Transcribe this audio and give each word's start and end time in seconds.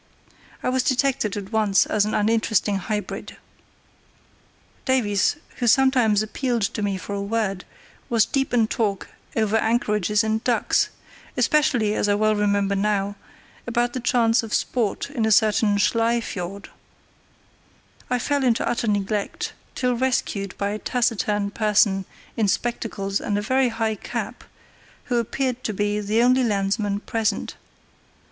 I 0.63 0.69
was 0.69 0.81
detected 0.81 1.37
at 1.37 1.51
once 1.51 1.85
as 1.85 2.05
an 2.05 2.15
uninteresting 2.15 2.77
hybrid. 2.77 3.37
Davies, 4.83 5.35
who 5.57 5.67
sometimes 5.67 6.23
appealed 6.23 6.63
to 6.63 6.81
me 6.81 6.97
for 6.97 7.13
a 7.13 7.21
word, 7.21 7.65
was 8.09 8.25
deep 8.25 8.51
in 8.51 8.65
talk 8.65 9.09
over 9.35 9.57
anchorages 9.57 10.23
and 10.23 10.43
ducks, 10.43 10.89
especially, 11.37 11.93
as 11.93 12.09
I 12.09 12.15
well 12.15 12.33
remember 12.35 12.73
now, 12.75 13.15
about 13.67 13.93
the 13.93 13.99
chance 13.99 14.41
of 14.41 14.55
sport 14.55 15.11
in 15.11 15.23
a 15.23 15.31
certain 15.31 15.77
Schlei 15.77 16.19
Fiord. 16.19 16.71
I 18.09 18.17
fell 18.17 18.43
into 18.43 18.67
utter 18.67 18.87
neglect, 18.87 19.53
till 19.75 19.95
rescued 19.95 20.57
by 20.57 20.69
a 20.69 20.79
taciturn 20.79 21.51
person 21.51 22.05
in 22.35 22.47
spectacles 22.47 23.21
and 23.21 23.37
a 23.37 23.41
very 23.43 23.69
high 23.69 23.93
cap, 23.93 24.45
who 25.03 25.17
appeared 25.19 25.63
to 25.65 25.73
be 25.75 25.99
the 25.99 26.23
only 26.23 26.43
landsman 26.43 27.01
present. 27.01 27.53